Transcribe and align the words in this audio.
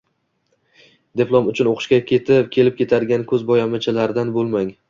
Diplom 1.21 1.51
uchun 1.51 1.69
oʻqishga 1.73 2.01
kelib-ketadigan 2.57 3.29
koʻzboʻyamachilardan 3.33 4.37
boʻlmang. 4.41 4.77